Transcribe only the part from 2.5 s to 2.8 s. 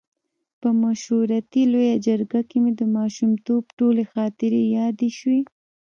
مې